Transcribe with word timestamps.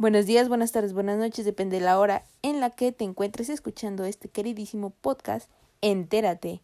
Buenos 0.00 0.26
días, 0.26 0.48
buenas 0.48 0.70
tardes, 0.70 0.92
buenas 0.92 1.18
noches, 1.18 1.44
depende 1.44 1.80
de 1.80 1.84
la 1.84 1.98
hora 1.98 2.22
en 2.42 2.60
la 2.60 2.70
que 2.70 2.92
te 2.92 3.02
encuentres 3.02 3.48
escuchando 3.48 4.04
este 4.04 4.28
queridísimo 4.28 4.90
podcast, 4.90 5.50
Entérate. 5.80 6.60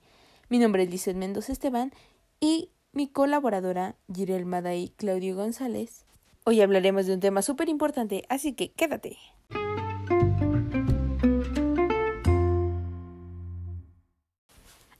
Mi 0.49 0.61
nombre 0.61 0.85
es 0.85 0.89
Lizeth 0.89 1.17
Mendoza 1.17 1.51
Esteban 1.51 1.93
y 2.39 2.71
mi 2.93 3.09
colaboradora 3.09 3.97
Girel 4.15 4.47
Maday 4.47 4.93
Claudio 4.97 5.35
González. 5.35 6.05
Hoy 6.45 6.61
hablaremos 6.61 7.07
de 7.07 7.15
un 7.15 7.19
tema 7.19 7.43
súper 7.43 7.69
importante, 7.69 8.25
así 8.29 8.53
que 8.53 8.71
quédate. 8.71 9.19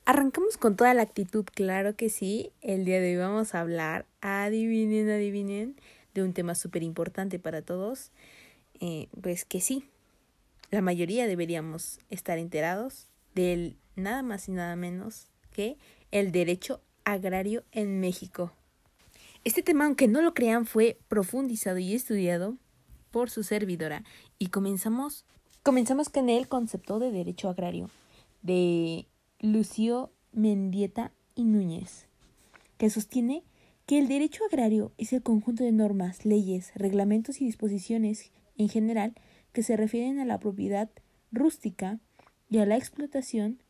Arrancamos 0.07 0.57
con 0.57 0.75
toda 0.75 0.93
la 0.93 1.03
actitud, 1.03 1.45
claro 1.55 1.95
que 1.95 2.11
sí. 2.11 2.51
El 2.63 2.85
día 2.85 3.01
de 3.01 3.13
hoy 3.13 3.17
vamos 3.19 3.55
a 3.55 3.61
hablar, 3.61 4.07
adivinen, 4.21 5.09
adivinen, 5.09 5.77
de 6.15 6.23
un 6.23 6.33
tema 6.33 6.55
súper 6.55 6.83
importante 6.83 7.39
para 7.39 7.63
todos, 7.63 8.11
eh, 8.81 9.09
pues 9.21 9.45
que 9.45 9.61
sí, 9.61 9.85
la 10.71 10.81
mayoría 10.81 11.27
deberíamos 11.27 11.99
estar 12.11 12.39
enterados 12.39 13.09
del 13.35 13.77
nada 13.97 14.23
más 14.23 14.49
y 14.49 14.53
nada 14.53 14.77
menos 14.77 15.27
que 15.53 15.77
el 16.11 16.33
derecho 16.33 16.81
agrario 17.05 17.65
en 17.73 18.01
México. 18.01 18.53
Este 19.45 19.63
tema, 19.63 19.85
aunque 19.85 20.09
no 20.09 20.23
lo 20.23 20.33
crean, 20.33 20.65
fue 20.65 20.99
profundizado 21.09 21.79
y 21.79 21.95
estudiado 21.95 22.57
por 23.11 23.31
su 23.31 23.43
servidora 23.43 24.03
y 24.39 24.49
comenzamos 24.49 25.25
comenzamos 25.63 26.11
con 26.11 26.29
el 26.29 26.47
concepto 26.47 26.99
de 26.99 27.11
derecho 27.11 27.49
agrario 27.49 27.89
de 28.43 29.07
Lucio 29.41 30.11
Mendieta 30.33 31.11
y 31.35 31.45
Núñez, 31.45 32.07
que 32.77 32.91
sostiene 32.91 33.43
que 33.87 33.99
el 33.99 34.09
derecho 34.09 34.45
agrario 34.45 34.93
es 34.99 35.13
el 35.13 35.23
conjunto 35.23 35.65
de 35.65 35.73
normas, 35.73 36.25
leyes, 36.25 36.73
reglamentos 36.75 37.41
y 37.41 37.45
disposiciones 37.45 38.31
en 38.57 38.69
general 38.69 39.15
que 39.53 39.63
se 39.63 39.77
refieren 39.77 40.19
a 40.19 40.25
la 40.25 40.41
propiedad 40.41 40.91
rústica 41.33 41.99
y 42.49 42.59
a 42.59 42.67
la 42.67 42.77
explotación 42.77 43.63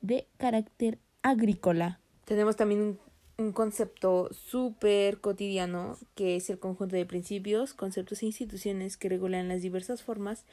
de 0.00 0.26
carácter 0.36 0.98
agrícola. 1.22 2.00
Tenemos 2.24 2.56
también 2.56 2.80
un, 2.82 2.98
un 3.38 3.52
concepto 3.52 4.28
súper 4.32 5.20
cotidiano 5.20 5.98
que 6.14 6.36
es 6.36 6.50
el 6.50 6.58
conjunto 6.58 6.96
de 6.96 7.06
principios, 7.06 7.74
conceptos 7.74 8.22
e 8.22 8.26
instituciones 8.26 8.96
que 8.96 9.08
regulan 9.08 9.48
las 9.48 9.62
diversas 9.62 10.02
formas 10.02 10.44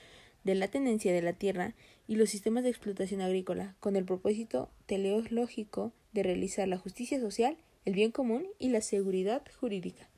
de 0.44 0.56
la 0.56 0.68
tenencia 0.68 1.12
de 1.12 1.22
la 1.22 1.34
tierra 1.34 1.74
y 2.08 2.16
los 2.16 2.30
sistemas 2.30 2.64
de 2.64 2.70
explotación 2.70 3.22
agrícola, 3.22 3.76
con 3.80 3.96
el 3.96 4.06
propósito 4.06 4.70
teleológico 4.86 5.92
de 6.14 6.24
realizar 6.24 6.68
la 6.68 6.78
justicia 6.78 7.20
social 7.20 7.58
el 7.86 7.94
bien 7.94 8.12
común 8.12 8.48
y 8.60 8.70
la 8.70 8.82
seguridad 8.82 9.44
jurídica. 9.60 10.10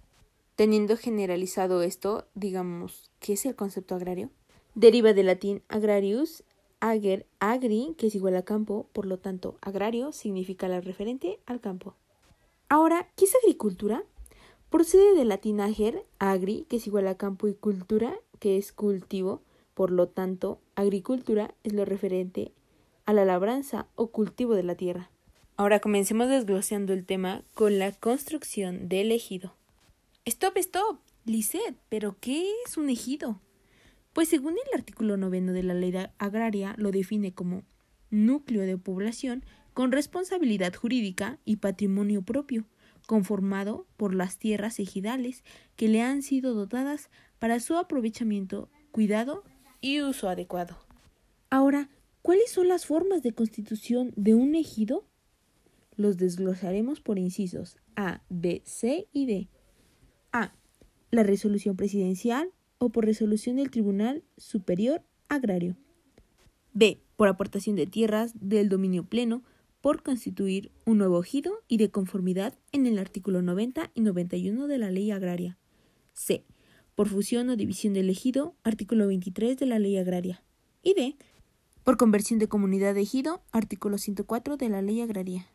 Teniendo 0.55 0.97
generalizado 0.97 1.83
esto, 1.83 2.25
digamos, 2.33 3.11
¿qué 3.19 3.33
es 3.33 3.45
el 3.45 3.55
concepto 3.55 3.93
agrario? 3.93 4.31
Deriva 4.73 5.13
del 5.13 5.27
latín 5.27 5.61
agrarius, 5.67 6.43
ager, 6.79 7.27
agri, 7.39 7.93
que 7.97 8.07
es 8.07 8.15
igual 8.15 8.35
a 8.35 8.43
campo, 8.43 8.87
por 8.93 9.05
lo 9.05 9.19
tanto, 9.19 9.57
agrario 9.61 10.11
significa 10.11 10.67
la 10.67 10.81
referente 10.81 11.39
al 11.45 11.61
campo. 11.61 11.95
Ahora, 12.69 13.07
¿qué 13.15 13.25
es 13.25 13.35
agricultura? 13.35 14.03
Procede 14.69 15.15
del 15.15 15.29
latín 15.29 15.61
ager, 15.61 16.05
agri, 16.19 16.65
que 16.69 16.77
es 16.77 16.87
igual 16.87 17.07
a 17.07 17.15
campo, 17.15 17.47
y 17.47 17.53
cultura, 17.53 18.19
que 18.39 18.57
es 18.57 18.71
cultivo, 18.71 19.41
por 19.73 19.91
lo 19.91 20.07
tanto, 20.07 20.59
agricultura 20.75 21.53
es 21.63 21.73
lo 21.73 21.85
referente 21.85 22.51
a 23.05 23.13
la 23.13 23.25
labranza 23.25 23.87
o 23.95 24.07
cultivo 24.07 24.55
de 24.55 24.63
la 24.63 24.75
tierra. 24.75 25.11
Ahora 25.59 25.79
comencemos 25.79 26.29
desglosando 26.29 26.93
el 26.93 27.03
tema 27.03 27.41
con 27.55 27.79
la 27.79 27.91
construcción 27.91 28.89
del 28.89 29.11
ejido. 29.11 29.55
Stop, 30.23 30.55
stop, 30.57 30.99
Lisette, 31.25 31.75
¿pero 31.89 32.15
qué 32.21 32.47
es 32.63 32.77
un 32.77 32.91
ejido? 32.91 33.41
Pues 34.13 34.29
según 34.29 34.53
el 34.53 34.79
artículo 34.79 35.17
noveno 35.17 35.53
de 35.53 35.63
la 35.63 35.73
ley 35.73 35.95
agraria 36.19 36.75
lo 36.77 36.91
define 36.91 37.33
como 37.33 37.63
núcleo 38.11 38.61
de 38.67 38.77
población 38.77 39.43
con 39.73 39.91
responsabilidad 39.91 40.75
jurídica 40.75 41.39
y 41.43 41.55
patrimonio 41.55 42.21
propio, 42.21 42.65
conformado 43.07 43.87
por 43.97 44.13
las 44.13 44.37
tierras 44.37 44.79
ejidales 44.79 45.43
que 45.75 45.87
le 45.87 46.03
han 46.03 46.21
sido 46.21 46.53
dotadas 46.53 47.09
para 47.39 47.59
su 47.59 47.77
aprovechamiento, 47.77 48.69
cuidado 48.91 49.43
y 49.81 50.01
uso 50.01 50.29
adecuado. 50.29 50.77
Ahora, 51.49 51.89
¿cuáles 52.21 52.51
son 52.51 52.67
las 52.67 52.85
formas 52.85 53.23
de 53.23 53.31
constitución 53.31 54.13
de 54.15 54.35
un 54.35 54.53
ejido? 54.53 55.07
Los 55.97 56.17
desglosaremos 56.17 57.01
por 57.01 57.19
incisos 57.19 57.77
A, 57.95 58.21
B, 58.29 58.61
C 58.63 59.07
y 59.11 59.25
D. 59.25 59.49
A. 60.31 60.53
La 61.11 61.23
resolución 61.23 61.75
presidencial 61.75 62.51
o 62.77 62.89
por 62.89 63.05
resolución 63.05 63.57
del 63.57 63.71
Tribunal 63.71 64.23
Superior 64.37 65.01
Agrario. 65.27 65.75
B. 66.73 67.01
Por 67.15 67.27
aportación 67.27 67.75
de 67.75 67.87
tierras 67.87 68.33
del 68.39 68.69
dominio 68.69 69.03
pleno 69.03 69.43
por 69.81 70.03
constituir 70.03 70.71
un 70.85 70.99
nuevo 70.99 71.21
ejido 71.21 71.63
y 71.67 71.77
de 71.77 71.89
conformidad 71.89 72.53
en 72.71 72.85
el 72.85 72.99
artículo 72.99 73.41
90 73.41 73.91
y 73.95 74.01
91 74.01 74.67
de 74.67 74.77
la 74.77 74.91
Ley 74.91 75.09
Agraria. 75.09 75.57
C. 76.13 76.43
Por 76.93 77.07
fusión 77.07 77.49
o 77.49 77.55
división 77.55 77.93
del 77.93 78.09
ejido, 78.09 78.55
artículo 78.63 79.07
23 79.07 79.57
de 79.57 79.65
la 79.65 79.79
Ley 79.79 79.97
Agraria. 79.97 80.43
Y 80.83 80.93
D. 80.93 81.15
Por 81.83 81.97
conversión 81.97 82.37
de 82.37 82.47
comunidad 82.47 82.93
de 82.93 83.01
ejido, 83.01 83.41
artículo 83.51 83.97
104 83.97 84.57
de 84.57 84.69
la 84.69 84.81
Ley 84.81 85.01
Agraria. 85.01 85.47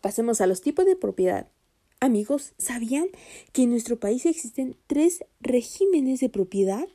Pasemos 0.00 0.40
a 0.40 0.46
los 0.46 0.60
tipos 0.60 0.86
de 0.86 0.96
propiedad. 0.96 1.48
Amigos, 2.00 2.52
¿sabían 2.58 3.08
que 3.52 3.62
en 3.62 3.70
nuestro 3.70 3.98
país 3.98 4.24
existen 4.26 4.76
tres 4.86 5.24
regímenes 5.40 6.20
de 6.20 6.28
propiedad? 6.28 6.86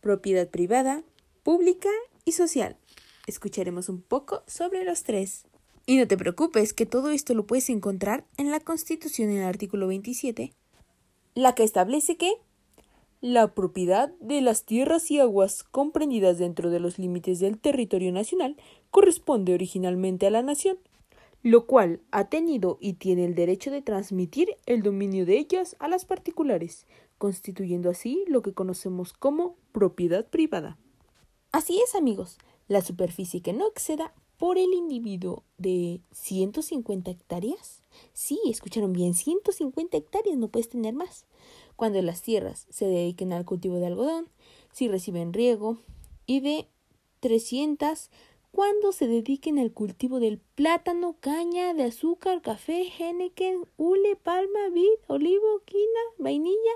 Propiedad 0.00 0.48
privada, 0.48 1.04
pública 1.44 1.90
y 2.24 2.32
social. 2.32 2.76
Escucharemos 3.28 3.88
un 3.88 4.02
poco 4.02 4.42
sobre 4.48 4.84
los 4.84 5.04
tres. 5.04 5.44
Y 5.86 5.96
no 5.96 6.08
te 6.08 6.16
preocupes, 6.16 6.72
que 6.72 6.86
todo 6.86 7.10
esto 7.10 7.34
lo 7.34 7.46
puedes 7.46 7.70
encontrar 7.70 8.26
en 8.36 8.50
la 8.50 8.58
Constitución 8.58 9.30
en 9.30 9.38
el 9.38 9.44
artículo 9.44 9.86
27, 9.86 10.52
la 11.34 11.54
que 11.54 11.62
establece 11.62 12.16
que 12.16 12.32
la 13.20 13.54
propiedad 13.54 14.12
de 14.20 14.40
las 14.40 14.64
tierras 14.64 15.10
y 15.10 15.20
aguas 15.20 15.62
comprendidas 15.62 16.38
dentro 16.38 16.70
de 16.70 16.80
los 16.80 16.98
límites 16.98 17.38
del 17.38 17.58
territorio 17.58 18.12
nacional 18.12 18.56
corresponde 18.90 19.54
originalmente 19.54 20.26
a 20.26 20.30
la 20.30 20.42
nación 20.42 20.78
lo 21.42 21.66
cual 21.66 22.00
ha 22.10 22.28
tenido 22.28 22.78
y 22.80 22.94
tiene 22.94 23.24
el 23.24 23.34
derecho 23.34 23.70
de 23.70 23.82
transmitir 23.82 24.56
el 24.66 24.82
dominio 24.82 25.24
de 25.24 25.38
ellas 25.38 25.76
a 25.78 25.88
las 25.88 26.04
particulares, 26.04 26.86
constituyendo 27.18 27.90
así 27.90 28.24
lo 28.28 28.42
que 28.42 28.52
conocemos 28.54 29.12
como 29.12 29.56
propiedad 29.72 30.26
privada. 30.26 30.78
Así 31.52 31.80
es, 31.80 31.94
amigos, 31.94 32.38
la 32.66 32.82
superficie 32.82 33.40
que 33.40 33.52
no 33.52 33.66
exceda 33.68 34.12
por 34.36 34.58
el 34.58 34.72
individuo 34.72 35.44
de 35.56 36.00
150 36.12 37.10
hectáreas. 37.10 37.82
Sí, 38.12 38.38
escucharon 38.48 38.92
bien, 38.92 39.14
150 39.14 39.96
hectáreas, 39.96 40.36
no 40.36 40.48
puedes 40.48 40.68
tener 40.68 40.94
más. 40.94 41.26
Cuando 41.76 42.00
las 42.02 42.22
tierras 42.22 42.66
se 42.70 42.86
dediquen 42.86 43.32
al 43.32 43.44
cultivo 43.44 43.76
de 43.76 43.86
algodón, 43.86 44.28
si 44.72 44.88
reciben 44.88 45.32
riego, 45.32 45.78
y 46.26 46.40
de 46.40 46.68
300 47.20 48.10
cuando 48.58 48.90
se 48.90 49.06
dediquen 49.06 49.60
al 49.60 49.70
cultivo 49.70 50.18
del 50.18 50.38
plátano, 50.56 51.14
caña 51.20 51.74
de 51.74 51.84
azúcar, 51.84 52.42
café, 52.42 52.86
geneken, 52.86 53.68
hule, 53.76 54.16
palma, 54.16 54.68
vid, 54.72 54.98
olivo, 55.06 55.62
quina, 55.64 56.00
vainilla, 56.18 56.72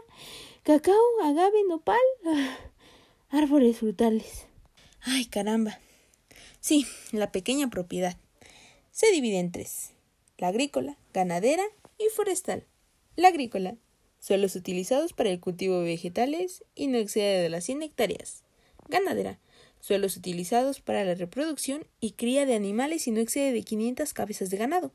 cacao, 0.63 1.03
agave, 1.25 1.65
nopal, 1.69 1.99
árboles 3.31 3.79
frutales. 3.79 4.47
Ay, 5.01 5.25
caramba. 5.25 5.81
Sí, 6.61 6.87
la 7.11 7.33
pequeña 7.33 7.69
propiedad. 7.69 8.17
Se 8.93 9.11
divide 9.11 9.41
en 9.41 9.51
tres. 9.51 9.91
La 10.39 10.47
agrícola, 10.47 10.97
ganadera 11.13 11.65
y 11.99 12.05
forestal. 12.15 12.65
La 13.17 13.27
agrícola, 13.27 13.75
suelos 14.21 14.55
utilizados 14.55 15.15
para 15.15 15.31
el 15.31 15.41
cultivo 15.41 15.81
de 15.81 15.87
vegetales 15.87 16.63
y 16.77 16.87
no 16.87 16.99
excede 16.99 17.43
de 17.43 17.49
las 17.49 17.65
100 17.65 17.83
hectáreas. 17.83 18.45
Ganadera, 18.87 19.41
suelos 19.83 20.17
utilizados 20.17 20.81
para 20.81 21.05
la 21.05 21.15
reproducción 21.17 21.85
y 22.01 22.13
cría 22.13 22.47
de 22.47 22.55
animales 22.55 23.07
y 23.09 23.11
no 23.11 23.21
excede 23.21 23.53
de 23.53 23.65
500 23.65 24.15
cabezas 24.15 24.49
de 24.49 24.57
ganado. 24.57 24.93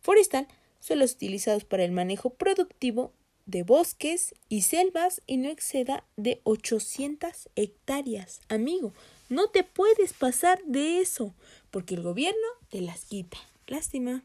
Forestal, 0.00 0.46
suelos 0.80 1.12
utilizados 1.12 1.64
para 1.64 1.84
el 1.84 1.90
manejo 1.90 2.30
productivo 2.30 3.12
de 3.44 3.64
bosques 3.64 4.34
y 4.48 4.62
selvas 4.62 5.20
y 5.26 5.36
no 5.36 5.50
exceda 5.50 6.04
de 6.16 6.40
800 6.44 7.50
hectáreas. 7.56 8.40
Amigo, 8.48 8.92
no 9.28 9.48
te 9.48 9.64
puedes 9.64 10.12
pasar 10.12 10.62
de 10.64 11.00
eso, 11.00 11.34
porque 11.72 11.96
el 11.96 12.02
gobierno 12.02 12.46
te 12.70 12.80
las 12.80 13.04
quita. 13.04 13.36
Lástima. 13.66 14.22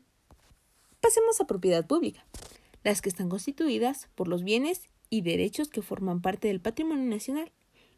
Pasemos 1.02 1.42
a 1.42 1.48
propiedad 1.48 1.88
pública, 1.88 2.24
las 2.84 3.02
que 3.02 3.10
están 3.10 3.28
constituidas 3.28 4.08
por 4.14 4.28
los 4.28 4.44
bienes 4.44 4.82
y 5.10 5.22
derechos 5.22 5.70
que 5.70 5.82
forman 5.82 6.22
parte 6.22 6.48
del 6.48 6.62
patrimonio 6.62 7.10
nacional 7.10 7.52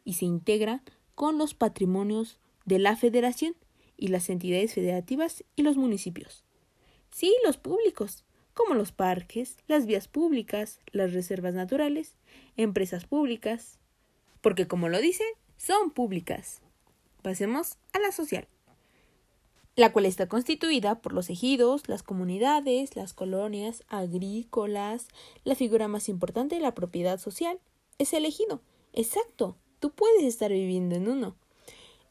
y 0.04 0.14
se 0.14 0.24
integran 0.24 0.82
con 1.14 1.38
los 1.38 1.54
patrimonios 1.54 2.38
de 2.64 2.78
la 2.78 2.96
Federación 2.96 3.54
y 3.96 4.08
las 4.08 4.30
entidades 4.30 4.74
federativas 4.74 5.44
y 5.56 5.62
los 5.62 5.76
municipios. 5.76 6.44
Sí, 7.10 7.34
los 7.44 7.56
públicos, 7.56 8.24
como 8.54 8.74
los 8.74 8.92
parques, 8.92 9.56
las 9.66 9.86
vías 9.86 10.08
públicas, 10.08 10.80
las 10.92 11.12
reservas 11.12 11.54
naturales, 11.54 12.16
empresas 12.56 13.04
públicas, 13.04 13.78
porque 14.40 14.66
como 14.66 14.88
lo 14.88 15.00
dice, 15.00 15.24
son 15.56 15.90
públicas. 15.90 16.60
Pasemos 17.22 17.78
a 17.92 18.00
la 18.00 18.10
social, 18.12 18.48
la 19.76 19.92
cual 19.92 20.06
está 20.06 20.28
constituida 20.28 21.00
por 21.00 21.12
los 21.12 21.30
ejidos, 21.30 21.88
las 21.88 22.02
comunidades, 22.02 22.96
las 22.96 23.14
colonias 23.14 23.84
agrícolas. 23.88 25.08
La 25.44 25.54
figura 25.54 25.88
más 25.88 26.08
importante 26.08 26.56
de 26.56 26.60
la 26.60 26.74
propiedad 26.74 27.18
social 27.18 27.60
es 27.98 28.12
el 28.12 28.26
ejido. 28.26 28.60
Exacto, 28.92 29.56
tú 29.82 29.90
puedes 29.90 30.22
estar 30.22 30.52
viviendo 30.52 30.94
en 30.94 31.08
uno. 31.08 31.34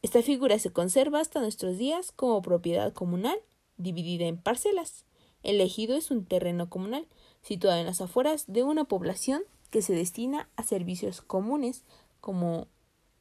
Esta 0.02 0.22
figura 0.22 0.60
se 0.60 0.74
conserva 0.74 1.22
hasta 1.22 1.40
nuestros 1.40 1.78
días 1.78 2.12
como 2.12 2.42
propiedad 2.42 2.92
comunal, 2.92 3.40
dividida 3.78 4.26
en 4.26 4.38
parcelas. 4.38 5.06
El 5.42 5.62
ejido 5.62 5.96
es 5.96 6.12
un 6.12 6.26
terreno 6.26 6.70
comunal, 6.70 7.08
situado 7.42 7.80
en 7.80 7.86
las 7.86 8.02
afueras 8.02 8.44
de 8.48 8.64
una 8.64 8.84
población 8.84 9.44
que 9.70 9.82
se 9.82 9.94
destina 9.94 10.50
a 10.58 10.64
servicios 10.64 11.22
comunes 11.22 11.86
como 12.20 12.68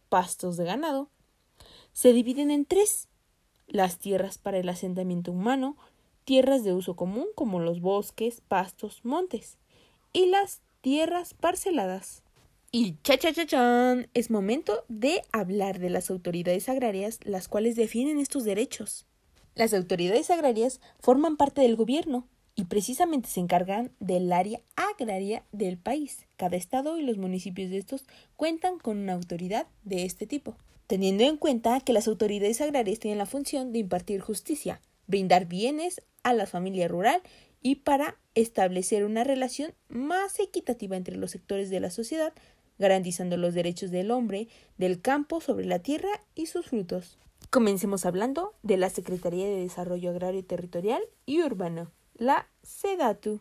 pastos 0.08 0.56
de 0.56 0.64
ganado, 0.64 1.08
se 1.92 2.12
dividen 2.12 2.50
en 2.50 2.64
tres 2.64 3.06
las 3.68 3.98
tierras 3.98 4.36
para 4.36 4.58
el 4.58 4.68
asentamiento 4.68 5.30
humano, 5.30 5.76
tierras 6.24 6.64
de 6.64 6.74
uso 6.74 6.96
común 6.96 7.26
como 7.36 7.60
los 7.60 7.80
bosques, 7.80 8.42
pastos, 8.48 9.04
montes, 9.04 9.58
y 10.12 10.26
las 10.26 10.60
tierras 10.80 11.34
parceladas. 11.34 12.24
Y 12.72 12.98
cha 13.02 13.18
cha 13.18 13.32
cha 13.32 13.46
chan, 13.46 14.08
es 14.14 14.30
momento 14.30 14.84
de 14.86 15.22
hablar 15.32 15.80
de 15.80 15.90
las 15.90 16.08
autoridades 16.08 16.68
agrarias, 16.68 17.18
las 17.24 17.48
cuales 17.48 17.74
definen 17.74 18.20
estos 18.20 18.44
derechos. 18.44 19.06
Las 19.56 19.74
autoridades 19.74 20.30
agrarias 20.30 20.80
forman 21.00 21.36
parte 21.36 21.62
del 21.62 21.74
gobierno 21.74 22.28
y 22.54 22.66
precisamente 22.66 23.28
se 23.28 23.40
encargan 23.40 23.90
del 23.98 24.32
área 24.32 24.60
agraria 24.76 25.44
del 25.50 25.78
país. 25.78 26.28
Cada 26.36 26.56
estado 26.56 26.96
y 26.96 27.02
los 27.02 27.18
municipios 27.18 27.70
de 27.70 27.78
estos 27.78 28.04
cuentan 28.36 28.78
con 28.78 28.98
una 28.98 29.14
autoridad 29.14 29.66
de 29.82 30.04
este 30.04 30.28
tipo, 30.28 30.56
teniendo 30.86 31.24
en 31.24 31.38
cuenta 31.38 31.80
que 31.80 31.92
las 31.92 32.06
autoridades 32.06 32.60
agrarias 32.60 33.00
tienen 33.00 33.18
la 33.18 33.26
función 33.26 33.72
de 33.72 33.80
impartir 33.80 34.20
justicia, 34.20 34.80
brindar 35.08 35.46
bienes 35.46 36.02
a 36.22 36.34
la 36.34 36.46
familia 36.46 36.86
rural 36.86 37.20
y 37.62 37.76
para 37.76 38.16
establecer 38.34 39.04
una 39.04 39.24
relación 39.24 39.74
más 39.88 40.38
equitativa 40.38 40.96
entre 40.96 41.16
los 41.16 41.32
sectores 41.32 41.68
de 41.68 41.80
la 41.80 41.90
sociedad, 41.90 42.32
garantizando 42.80 43.36
los 43.36 43.54
derechos 43.54 43.92
del 43.92 44.10
hombre, 44.10 44.48
del 44.76 45.00
campo 45.00 45.40
sobre 45.40 45.66
la 45.66 45.78
tierra 45.78 46.10
y 46.34 46.46
sus 46.46 46.66
frutos. 46.66 47.16
Comencemos 47.50 48.04
hablando 48.04 48.54
de 48.64 48.76
la 48.76 48.90
Secretaría 48.90 49.46
de 49.46 49.60
Desarrollo 49.60 50.10
Agrario 50.10 50.44
Territorial 50.44 51.02
y 51.26 51.42
Urbano 51.42 51.92
la 52.20 52.46
SEDATU. 52.62 53.40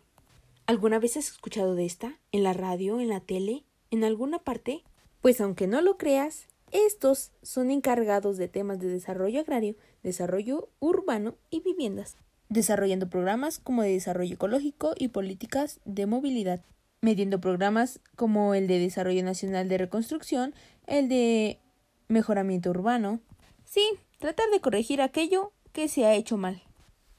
¿Alguna 0.66 1.00
vez 1.00 1.18
has 1.18 1.28
escuchado 1.28 1.76
de 1.76 1.86
esta? 1.86 2.18
¿En 2.32 2.44
la 2.44 2.54
radio? 2.54 3.02
¿En 3.02 3.10
la 3.10 3.20
tele? 3.20 3.66
¿En 3.92 4.06
alguna 4.06 4.40
parte? 4.40 4.84
Pues 5.20 5.42
aunque 5.42 5.68
no 5.68 5.82
lo 5.82 5.98
creas, 5.98 6.48
estos 6.72 7.32
son 7.42 7.72
encargados 7.72 8.38
de 8.38 8.48
temas 8.48 8.80
de 8.80 8.88
desarrollo 8.88 9.42
agrario, 9.42 9.76
desarrollo 10.02 10.70
urbano 10.80 11.36
y 11.50 11.60
viviendas, 11.60 12.16
desarrollando 12.48 13.10
programas 13.10 13.60
como 13.60 13.84
de 13.84 13.92
desarrollo 13.92 14.36
ecológico 14.36 14.94
y 14.98 15.10
políticas 15.10 15.82
de 15.84 16.06
movilidad, 16.06 16.62
mediendo 17.02 17.40
programas 17.40 18.00
como 18.16 18.54
el 18.54 18.68
de 18.68 18.80
Desarrollo 18.80 19.24
Nacional 19.24 19.70
de 19.70 19.78
Reconstrucción, 19.78 20.54
el 20.88 21.10
de 21.10 21.60
Mejoramiento 22.08 22.70
Urbano. 22.70 23.20
Sí, 23.66 23.84
tratar 24.18 24.50
de 24.50 24.60
corregir 24.60 25.02
aquello 25.02 25.54
que 25.72 25.88
se 25.88 26.06
ha 26.06 26.16
hecho 26.16 26.38
mal. 26.38 26.62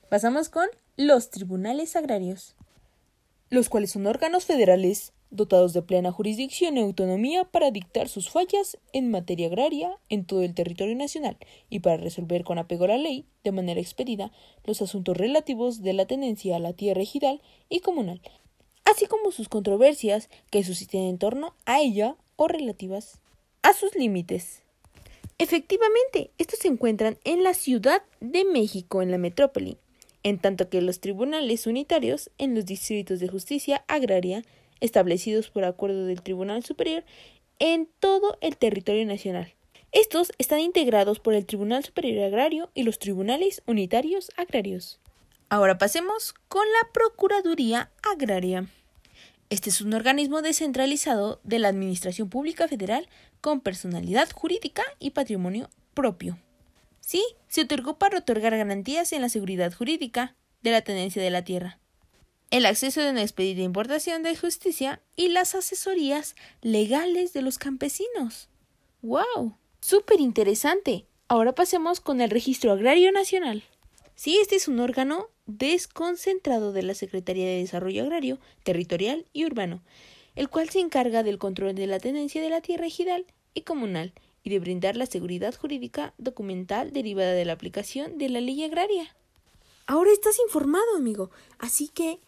Pasamos 0.09 0.49
con 0.49 0.67
los 0.97 1.31
tribunales 1.31 1.97
agrarios, 1.97 2.56
los 3.49 3.69
cuales 3.69 3.93
son 3.93 4.06
órganos 4.06 4.44
federales 4.44 5.12
dotados 5.31 5.73
de 5.73 5.82
plena 5.82 6.11
jurisdicción 6.11 6.77
y 6.77 6.81
autonomía 6.81 7.44
para 7.44 7.71
dictar 7.71 8.09
sus 8.09 8.31
fallas 8.31 8.79
en 8.93 9.11
materia 9.11 9.47
agraria 9.47 9.97
en 10.09 10.25
todo 10.25 10.43
el 10.43 10.55
territorio 10.55 10.97
nacional 10.97 11.37
y 11.69 11.81
para 11.81 11.97
resolver 11.97 12.43
con 12.43 12.59
apego 12.59 12.85
a 12.85 12.88
la 12.88 12.99
ley, 12.99 13.27
de 13.44 13.53
manera 13.53 13.81
expedida, 13.81 14.32
los 14.65 14.82
asuntos 14.82 15.17
relativos 15.17 15.82
de 15.82 15.93
la 15.93 16.06
tenencia 16.06 16.56
a 16.56 16.61
la 16.61 16.73
tierra 16.73 17.03
ejidal 17.03 17.41
y 17.69 17.81
comunal, 17.81 18.21
así 18.90 19.06
como 19.06 19.31
sus 19.31 19.48
controversias 19.48 20.28
que 20.50 20.64
susciten 20.64 21.02
en 21.02 21.19
torno 21.19 21.54
a 21.64 21.81
ella 21.81 22.16
o 22.37 22.48
relativas 22.48 23.20
a 23.62 23.72
sus 23.72 23.94
límites. 23.94 24.62
Efectivamente, 25.38 26.31
estos 26.38 26.58
se 26.58 26.69
encuentran 26.69 27.19
en 27.25 27.42
la 27.42 27.54
Ciudad 27.54 28.02
de 28.20 28.44
México, 28.44 29.00
en 29.00 29.10
la 29.10 29.19
metrópoli, 29.19 29.78
en 30.22 30.38
tanto 30.38 30.69
que 30.69 30.82
los 30.82 31.00
tribunales 31.00 31.66
unitarios 31.66 32.31
en 32.38 32.54
los 32.54 32.66
distritos 32.66 33.20
de 33.20 33.28
justicia 33.28 33.84
agraria 33.88 34.44
establecidos 34.81 35.50
por 35.50 35.64
acuerdo 35.64 36.06
del 36.06 36.22
Tribunal 36.22 36.64
Superior 36.64 37.04
en 37.58 37.88
todo 38.00 38.38
el 38.40 38.56
territorio 38.56 39.06
nacional. 39.06 39.54
Estos 39.93 40.32
están 40.38 40.60
integrados 40.60 41.20
por 41.20 41.34
el 41.34 41.46
Tribunal 41.46 41.84
Superior 41.84 42.25
Agrario 42.25 42.70
y 42.75 42.82
los 42.84 42.98
Tribunales 42.98 43.62
Unitarios 43.66 44.31
Agrarios. 44.36 45.00
Ahora 45.48 45.78
pasemos 45.78 46.32
con 46.48 46.64
la 46.64 46.93
Procuraduría 46.93 47.90
Agraria. 48.02 48.69
Este 49.50 49.69
es 49.69 49.81
un 49.81 49.93
organismo 49.94 50.43
descentralizado 50.43 51.41
de 51.43 51.58
la 51.58 51.67
Administración 51.67 52.31
Pública 52.31 52.69
Federal 52.69 53.08
con 53.41 53.61
personalidad 53.61 54.31
jurídica 54.31 54.85
y 55.00 55.11
patrimonio 55.11 55.69
propio. 55.93 56.38
Sí, 57.00 57.25
se 57.49 57.62
otorgó 57.62 57.99
para 57.99 58.19
otorgar 58.19 58.56
garantías 58.56 59.12
en 59.12 59.23
la 59.23 59.29
seguridad 59.29 59.73
jurídica 59.75 60.37
de 60.62 60.70
la 60.70 60.82
tenencia 60.82 61.20
de 61.20 61.31
la 61.31 61.43
tierra, 61.43 61.81
el 62.52 62.64
acceso 62.64 63.00
de 63.00 63.11
una 63.11 63.23
expedita 63.23 63.62
importación 63.62 64.23
de 64.23 64.37
justicia 64.37 65.02
y 65.17 65.29
las 65.31 65.56
asesorías 65.56 66.37
legales 66.62 67.32
de 67.32 67.43
los 67.43 67.58
campesinos. 67.58 68.49
¡Wow! 69.03 69.56
¡Súper 69.81 70.20
interesante! 70.20 71.06
Ahora 71.26 71.56
pasemos 71.56 71.99
con 71.99 72.20
el 72.20 72.31
Registro 72.31 72.70
Agrario 72.70 73.11
Nacional. 73.11 73.64
Sí, 74.14 74.38
este 74.41 74.55
es 74.55 74.69
un 74.69 74.79
órgano 74.79 75.29
desconcentrado 75.58 76.73
de 76.73 76.82
la 76.82 76.94
Secretaría 76.94 77.47
de 77.47 77.58
Desarrollo 77.58 78.02
Agrario, 78.02 78.38
Territorial 78.62 79.26
y 79.32 79.44
Urbano, 79.44 79.82
el 80.37 80.49
cual 80.49 80.69
se 80.69 80.81
encarga 80.81 81.23
del 81.23 81.38
control 81.38 81.75
de 81.75 81.87
la 81.87 81.99
tenencia 81.99 82.43
de 82.43 82.50
la 82.50 82.61
tierra 82.61 82.87
ejidal 82.87 83.26
y 83.55 83.62
comunal 83.62 84.12
y 84.43 84.50
de 84.50 84.58
brindar 84.58 84.97
la 84.97 85.06
seguridad 85.06 85.55
jurídica 85.55 86.14
documental 86.19 86.93
derivada 86.93 87.32
de 87.32 87.44
la 87.44 87.52
aplicación 87.52 88.19
de 88.19 88.29
la 88.29 88.41
ley 88.41 88.64
agraria. 88.64 89.14
Ahora 89.86 90.13
estás 90.13 90.39
informado, 90.39 90.96
amigo, 90.96 91.31
así 91.58 91.89
que 91.89 92.20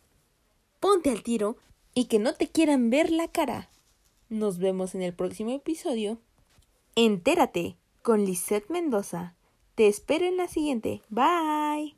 ponte 0.80 1.10
al 1.10 1.22
tiro 1.22 1.56
y 1.94 2.06
que 2.06 2.18
no 2.18 2.34
te 2.34 2.48
quieran 2.48 2.90
ver 2.90 3.10
la 3.10 3.28
cara. 3.28 3.70
Nos 4.28 4.58
vemos 4.58 4.94
en 4.94 5.02
el 5.02 5.12
próximo 5.12 5.50
episodio. 5.50 6.18
Entérate 6.96 7.76
con 8.02 8.24
Lisette 8.24 8.68
Mendoza. 8.70 9.34
Te 9.74 9.86
espero 9.86 10.26
en 10.26 10.36
la 10.36 10.48
siguiente. 10.48 11.02
Bye. 11.08 11.94